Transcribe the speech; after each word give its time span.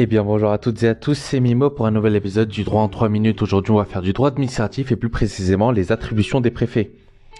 Eh 0.00 0.06
bien 0.06 0.22
bonjour 0.22 0.52
à 0.52 0.58
toutes 0.58 0.80
et 0.84 0.88
à 0.88 0.94
tous, 0.94 1.18
c'est 1.18 1.40
Mimo 1.40 1.70
pour 1.70 1.84
un 1.84 1.90
nouvel 1.90 2.14
épisode 2.14 2.46
du 2.46 2.62
droit 2.62 2.82
en 2.82 2.88
3 2.88 3.08
minutes. 3.08 3.42
Aujourd'hui 3.42 3.72
on 3.72 3.78
va 3.78 3.84
faire 3.84 4.00
du 4.00 4.12
droit 4.12 4.28
administratif 4.28 4.92
et 4.92 4.96
plus 4.96 5.08
précisément 5.08 5.72
les 5.72 5.90
attributions 5.90 6.40
des 6.40 6.52
préfets. 6.52 6.92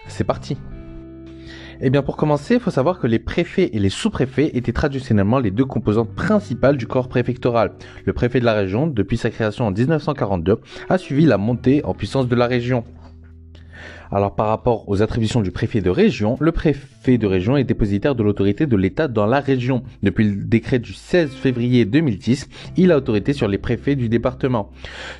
C'est 0.08 0.24
parti 0.24 0.56
Eh 1.80 1.88
bien 1.88 2.02
pour 2.02 2.16
commencer, 2.16 2.54
il 2.54 2.60
faut 2.60 2.72
savoir 2.72 2.98
que 2.98 3.06
les 3.06 3.20
préfets 3.20 3.70
et 3.74 3.78
les 3.78 3.90
sous-préfets 3.90 4.56
étaient 4.56 4.72
traditionnellement 4.72 5.38
les 5.38 5.52
deux 5.52 5.66
composantes 5.66 6.12
principales 6.16 6.76
du 6.76 6.88
corps 6.88 7.08
préfectoral. 7.08 7.74
Le 8.04 8.12
préfet 8.12 8.40
de 8.40 8.44
la 8.44 8.54
région, 8.54 8.88
depuis 8.88 9.18
sa 9.18 9.30
création 9.30 9.64
en 9.64 9.70
1942, 9.70 10.58
a 10.88 10.98
suivi 10.98 11.26
la 11.26 11.38
montée 11.38 11.84
en 11.84 11.94
puissance 11.94 12.26
de 12.26 12.34
la 12.34 12.48
région. 12.48 12.82
Alors 14.10 14.34
par 14.34 14.48
rapport 14.48 14.88
aux 14.88 15.02
attributions 15.02 15.42
du 15.42 15.50
préfet 15.50 15.82
de 15.82 15.90
région, 15.90 16.36
le 16.40 16.52
préfet 16.52 17.18
de 17.18 17.26
région 17.26 17.56
est 17.56 17.64
dépositaire 17.64 18.14
de 18.14 18.22
l'autorité 18.22 18.66
de 18.66 18.76
l'État 18.76 19.06
dans 19.06 19.26
la 19.26 19.40
région. 19.40 19.82
Depuis 20.02 20.24
le 20.24 20.44
décret 20.44 20.78
du 20.78 20.94
16 20.94 21.30
février 21.30 21.84
2010, 21.84 22.48
il 22.78 22.90
a 22.90 22.96
autorité 22.96 23.34
sur 23.34 23.48
les 23.48 23.58
préfets 23.58 23.96
du 23.96 24.08
département. 24.08 24.70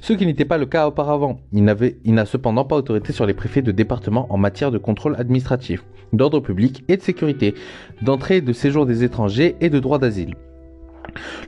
Ce 0.01 0.15
qui 0.15 0.25
n'était 0.25 0.47
pas 0.47 0.57
le 0.57 0.67
cas 0.67 0.89
auparavant. 0.89 1.41
Il 1.53 1.65
n'a 1.65 2.25
cependant 2.25 2.65
pas 2.65 2.77
autorité 2.77 3.13
sur 3.13 3.27
les 3.27 3.35
préfets 3.35 3.63
de 3.63 3.73
département 3.73 4.27
en 4.33 4.39
matière 4.39 4.71
de 4.71 4.79
contrôle 4.79 5.17
administratif, 5.19 5.85
d'ordre 6.15 6.41
public 6.41 6.85
et 6.89 6.97
de 6.97 7.03
sécurité, 7.03 7.55
d'entrée 8.01 8.39
et 8.39 8.43
de 8.43 8.53
séjour 8.55 8.87
des 8.87 9.05
étrangers 9.05 9.57
et 9.61 9.69
de 9.69 9.81
droit 9.81 9.99
d'asile. 9.99 10.35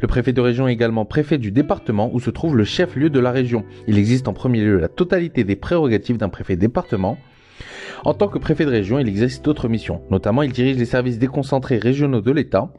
Le 0.00 0.08
préfet 0.08 0.32
de 0.32 0.40
région 0.40 0.68
est 0.68 0.72
également 0.72 1.04
préfet 1.04 1.38
du 1.38 1.52
département 1.52 2.10
où 2.12 2.20
se 2.20 2.30
trouve 2.30 2.56
le 2.56 2.64
chef-lieu 2.64 3.10
de 3.10 3.20
la 3.20 3.30
région. 3.30 3.64
Il 3.86 3.98
existe 3.98 4.28
en 4.28 4.32
premier 4.32 4.60
lieu 4.60 4.78
la 4.78 4.88
totalité 4.88 5.44
des 5.44 5.56
prérogatives 5.56 6.16
d'un 6.16 6.28
préfet 6.28 6.56
département, 6.56 7.18
en 8.04 8.14
tant 8.14 8.28
que 8.28 8.38
préfet 8.38 8.64
de 8.64 8.70
région, 8.70 8.98
il 8.98 9.08
exerce 9.08 9.42
d'autres 9.42 9.68
missions. 9.68 10.02
Notamment, 10.10 10.42
il 10.42 10.52
dirige 10.52 10.76
les 10.76 10.84
services 10.84 11.18
déconcentrés 11.18 11.78
régionaux 11.78 12.20
de 12.20 12.30
l'État. 12.30 12.72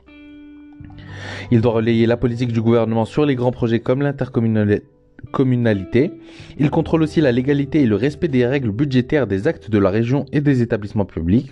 Il 1.52 1.62
doit 1.62 1.74
relayer 1.74 2.06
la 2.06 2.18
politique 2.18 2.52
du 2.52 2.62
gouvernement 2.62 3.06
sur 3.06 3.26
les 3.26 3.36
grands 3.36 3.52
projets 3.52 3.80
comme 3.80 4.02
l'intercommunalité. 4.02 6.12
Il 6.58 6.70
contrôle 6.70 7.04
aussi 7.04 7.22
la 7.22 7.32
légalité 7.32 7.82
et 7.82 7.86
le 7.86 7.96
respect 7.96 8.28
des 8.28 8.46
règles 8.46 8.72
budgétaires 8.72 9.28
des 9.28 9.48
actes 9.48 9.70
de 9.70 9.78
la 9.78 9.90
région 9.90 10.26
et 10.32 10.42
des 10.42 10.62
établissements 10.62 11.06
publics. 11.06 11.52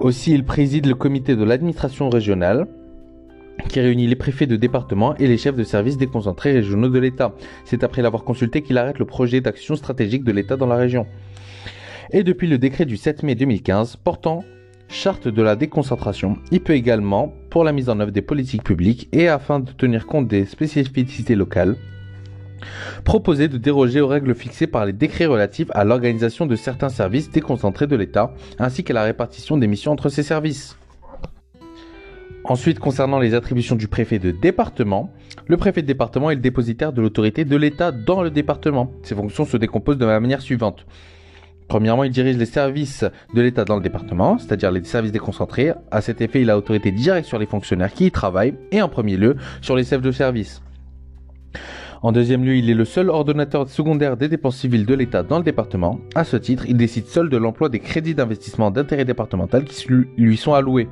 Aussi, 0.00 0.32
il 0.32 0.44
préside 0.44 0.86
le 0.86 0.94
comité 0.94 1.36
de 1.36 1.44
l'administration 1.44 2.10
régionale 2.10 2.66
qui 3.68 3.80
réunit 3.80 4.06
les 4.06 4.16
préfets 4.16 4.46
de 4.46 4.56
département 4.56 5.16
et 5.16 5.26
les 5.26 5.38
chefs 5.38 5.56
de 5.56 5.64
services 5.64 5.96
déconcentrés 5.96 6.52
régionaux 6.52 6.90
de 6.90 6.98
l'État. 6.98 7.34
C'est 7.64 7.82
après 7.82 8.02
l'avoir 8.02 8.22
consulté 8.22 8.62
qu'il 8.62 8.76
arrête 8.76 8.98
le 8.98 9.06
projet 9.06 9.40
d'action 9.40 9.74
stratégique 9.74 10.24
de 10.24 10.32
l'État 10.32 10.56
dans 10.56 10.66
la 10.66 10.76
région 10.76 11.06
et 12.10 12.22
depuis 12.22 12.46
le 12.46 12.58
décret 12.58 12.84
du 12.84 12.96
7 12.96 13.22
mai 13.22 13.34
2015 13.34 13.96
portant 13.96 14.44
charte 14.88 15.26
de 15.26 15.42
la 15.42 15.56
déconcentration, 15.56 16.38
il 16.52 16.60
peut 16.60 16.74
également, 16.74 17.34
pour 17.50 17.64
la 17.64 17.72
mise 17.72 17.88
en 17.88 17.98
œuvre 17.98 18.12
des 18.12 18.22
politiques 18.22 18.62
publiques 18.62 19.08
et 19.12 19.28
afin 19.28 19.60
de 19.60 19.72
tenir 19.72 20.06
compte 20.06 20.28
des 20.28 20.44
spécificités 20.44 21.34
locales, 21.34 21.76
proposer 23.04 23.48
de 23.48 23.58
déroger 23.58 24.00
aux 24.00 24.06
règles 24.06 24.34
fixées 24.34 24.66
par 24.66 24.86
les 24.86 24.92
décrets 24.92 25.26
relatifs 25.26 25.70
à 25.72 25.84
l'organisation 25.84 26.46
de 26.46 26.56
certains 26.56 26.88
services 26.88 27.30
déconcentrés 27.30 27.86
de 27.86 27.96
l'État, 27.96 28.32
ainsi 28.58 28.84
qu'à 28.84 28.94
la 28.94 29.02
répartition 29.02 29.56
des 29.56 29.66
missions 29.66 29.92
entre 29.92 30.08
ces 30.08 30.22
services. 30.22 30.76
Ensuite, 32.44 32.78
concernant 32.78 33.18
les 33.18 33.34
attributions 33.34 33.74
du 33.74 33.88
préfet 33.88 34.20
de 34.20 34.30
département, 34.30 35.12
le 35.48 35.56
préfet 35.56 35.82
de 35.82 35.86
département 35.88 36.30
est 36.30 36.36
le 36.36 36.40
dépositaire 36.40 36.92
de 36.92 37.02
l'autorité 37.02 37.44
de 37.44 37.56
l'État 37.56 37.90
dans 37.90 38.22
le 38.22 38.30
département. 38.30 38.92
Ses 39.02 39.16
fonctions 39.16 39.44
se 39.44 39.56
décomposent 39.56 39.98
de 39.98 40.06
la 40.06 40.20
manière 40.20 40.40
suivante. 40.40 40.86
Premièrement, 41.68 42.04
il 42.04 42.10
dirige 42.10 42.36
les 42.36 42.46
services 42.46 43.04
de 43.34 43.40
l'État 43.42 43.64
dans 43.64 43.76
le 43.76 43.82
département, 43.82 44.38
c'est-à-dire 44.38 44.70
les 44.70 44.84
services 44.84 45.12
déconcentrés. 45.12 45.72
À 45.90 46.00
cet 46.00 46.20
effet, 46.20 46.42
il 46.42 46.50
a 46.50 46.56
autorité 46.56 46.92
directe 46.92 47.26
sur 47.26 47.38
les 47.38 47.46
fonctionnaires 47.46 47.92
qui 47.92 48.06
y 48.06 48.10
travaillent 48.10 48.54
et 48.70 48.80
en 48.82 48.88
premier 48.88 49.16
lieu 49.16 49.36
sur 49.62 49.74
les 49.74 49.84
chefs 49.84 50.02
de 50.02 50.12
service. 50.12 50.62
En 52.02 52.12
deuxième 52.12 52.44
lieu, 52.44 52.56
il 52.56 52.70
est 52.70 52.74
le 52.74 52.84
seul 52.84 53.10
ordonnateur 53.10 53.68
secondaire 53.68 54.16
des 54.16 54.28
dépenses 54.28 54.58
civiles 54.58 54.86
de 54.86 54.94
l'État 54.94 55.22
dans 55.22 55.38
le 55.38 55.44
département. 55.44 55.98
À 56.14 56.24
ce 56.24 56.36
titre, 56.36 56.64
il 56.68 56.76
décide 56.76 57.06
seul 57.06 57.28
de 57.28 57.36
l'emploi 57.36 57.68
des 57.68 57.80
crédits 57.80 58.14
d'investissement 58.14 58.70
d'intérêt 58.70 59.04
départemental 59.04 59.64
qui 59.64 59.88
lui 60.16 60.36
sont 60.36 60.54
alloués. 60.54 60.88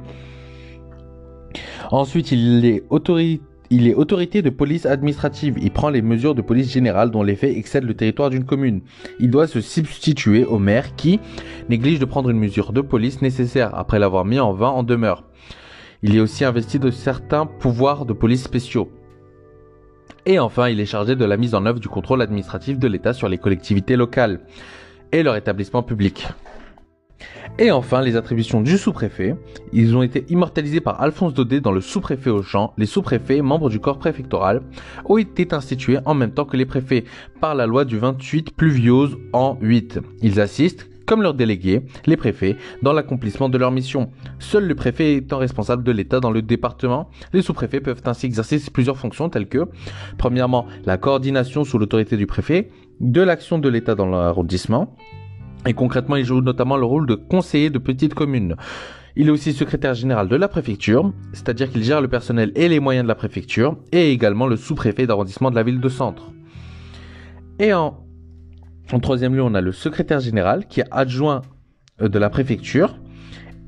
Ensuite, 1.91 2.33
il 2.33 2.65
est 2.65 2.83
autorité 2.91 3.43
il 3.75 3.89
est 3.89 3.95
autorité 3.95 4.41
de 4.41 4.51
police 4.51 4.87
administrative. 4.87 5.57
Il 5.61 5.73
prend 5.73 5.89
les 5.89 6.01
mesures 6.01 6.37
de 6.37 6.43
police 6.43 6.71
générale 6.71 7.11
dont 7.11 7.25
l'effet 7.25 7.59
excède 7.59 7.83
le 7.83 7.95
territoire 7.95 8.31
d'une 8.31 8.45
commune. 8.45 8.83
Il 9.19 9.31
doit 9.31 9.49
se 9.49 9.61
substituer 9.61 10.45
au 10.45 10.61
maire 10.61 10.95
qui 10.95 11.19
néglige 11.69 11.99
de 11.99 12.05
prendre 12.05 12.31
une 12.31 12.39
mesure 12.39 12.73
de 12.73 12.81
police 12.81 13.21
nécessaire 13.21 13.75
après 13.75 13.99
l'avoir 13.99 14.25
mis 14.25 14.39
en 14.39 14.53
vain 14.53 14.69
en 14.69 14.85
demeure. 14.85 15.25
Il 16.05 16.15
est 16.15 16.21
aussi 16.21 16.45
investi 16.45 16.79
de 16.79 16.93
certains 16.93 17.47
pouvoirs 17.47 18.07
de 18.07 18.13
police 18.13 18.45
spéciaux. 18.45 18.93
Et 20.25 20.39
enfin, 20.39 20.69
il 20.69 20.79
est 20.79 20.87
chargé 20.87 21.17
de 21.17 21.25
la 21.25 21.37
mise 21.37 21.57
en 21.57 21.67
œuvre 21.67 21.81
du 21.81 21.89
contrôle 21.89 22.23
administratif 22.23 22.79
de 22.79 22.87
l'État 22.87 23.13
sur 23.13 23.29
les 23.29 23.39
collectivités 23.39 23.97
locales 23.97 24.41
et 25.11 25.25
leur 25.25 25.35
établissement 25.35 25.83
public. 25.83 26.29
Et 27.59 27.71
enfin, 27.71 28.03
les 28.03 28.17
attributions 28.17 28.61
du 28.63 28.77
sous-préfet. 28.77 29.37
Ils 29.73 29.97
ont 29.97 30.03
été 30.03 30.25
immortalisés 30.29 30.81
par 30.81 31.01
Alphonse 31.01 31.35
Daudet 31.35 31.61
dans 31.61 31.71
le 31.71 31.81
sous-préfet 31.81 32.31
au 32.31 32.43
champ. 32.43 32.73
Les 32.79 32.87
sous-préfets, 32.87 33.43
membres 33.43 33.71
du 33.71 33.79
corps 33.79 33.99
préfectoral, 33.99 34.63
ont 35.05 35.19
été 35.19 35.47
institués 35.55 35.99
en 36.05 36.15
même 36.15 36.33
temps 36.33 36.47
que 36.47 36.57
les 36.57 36.67
préfets 36.67 37.05
par 37.41 37.55
la 37.55 37.67
loi 37.67 37.85
du 37.85 37.97
28 37.97 38.57
pluviose 38.57 39.17
en 39.33 39.57
8. 39.61 40.01
Ils 40.23 40.41
assistent, 40.41 40.89
comme 41.07 41.23
leurs 41.23 41.35
délégués, 41.35 41.83
les 42.07 42.17
préfets, 42.17 42.57
dans 42.83 42.93
l'accomplissement 42.93 43.49
de 43.49 43.59
leur 43.59 43.71
mission. 43.71 44.11
Seul 44.41 44.67
le 44.67 44.75
préfet 44.75 45.15
étant 45.15 45.39
responsable 45.39 45.85
de 45.85 45.93
l'État 45.93 46.19
dans 46.19 46.33
le 46.33 46.43
département, 46.43 47.09
les 47.33 47.43
sous-préfets 47.43 47.81
peuvent 47.81 48.03
ainsi 48.07 48.27
exercer 48.27 48.61
plusieurs 48.73 48.99
fonctions 48.99 49.29
telles 49.29 49.49
que, 49.49 49.69
premièrement, 50.19 50.67
la 50.87 50.97
coordination 50.97 51.63
sous 51.63 51.79
l'autorité 51.79 52.17
du 52.17 52.27
préfet 52.27 52.71
de 53.01 53.21
l'action 53.21 53.59
de 53.59 53.69
l'État 53.69 53.95
dans 53.95 54.07
l'arrondissement, 54.07 54.97
et 55.67 55.75
concrètement, 55.75 56.17
il 56.17 56.25
joue 56.25 56.41
notamment 56.41 56.77
le 56.77 56.85
rôle 56.85 57.07
de 57.07 57.15
conseiller 57.15 57.71
de 57.71 57.79
petite 57.79 58.15
commune. 58.15 58.57
Il 59.17 59.29
est 59.29 59.31
aussi 59.31 59.53
secrétaire 59.53 59.95
général 59.95 60.29
de 60.29 60.37
la 60.37 60.49
préfecture, 60.49 61.13
c'est-à-dire 61.33 61.71
qu'il 61.71 61.85
gère 61.85 62.01
le 62.01 62.09
personnel 62.09 62.51
et 62.57 62.69
les 62.69 62.81
moyens 62.81 63.05
de 63.05 63.09
la 63.09 63.15
préfecture, 63.15 63.77
et 63.93 64.11
également 64.11 64.47
le 64.47 64.57
sous-préfet 64.57 65.07
d'arrondissement 65.07 65.51
de 65.51 65.55
la 65.55 65.63
ville 65.63 65.81
de 65.81 65.89
Centre. 65.89 66.33
Et 67.61 67.73
en, 67.73 68.05
troisième 69.01 69.35
lieu, 69.35 69.43
on 69.43 69.55
a 69.55 69.61
le 69.61 69.73
secrétaire 69.73 70.21
général 70.21 70.67
qui 70.67 70.81
est 70.81 70.89
adjoint 70.91 71.43
euh, 72.03 72.09
de 72.09 72.19
la 72.19 72.29
préfecture. 72.29 72.99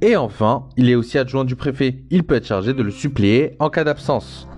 Et 0.02 0.16
enfin, 0.16 0.68
il 0.76 0.90
est 0.90 0.94
aussi 0.96 1.16
adjoint 1.16 1.44
du 1.44 1.56
préfet. 1.56 2.04
Il 2.10 2.24
peut 2.24 2.34
être 2.34 2.46
chargé 2.46 2.74
de 2.74 2.82
le 2.82 2.90
suppléer 2.90 3.56
en 3.60 3.70
cas 3.70 3.84
d'absence. 3.84 4.48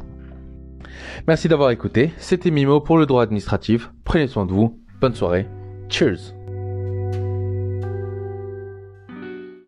Merci 1.28 1.48
d'avoir 1.48 1.70
écouté. 1.70 2.12
C'était 2.16 2.50
Mimo 2.50 2.80
pour 2.80 2.98
le 2.98 3.06
droit 3.06 3.22
administratif. 3.22 3.92
Prenez 4.04 4.26
soin 4.26 4.46
de 4.46 4.52
vous. 4.52 4.80
Bonne 5.00 5.14
soirée. 5.14 5.46
Cheers 5.88 6.37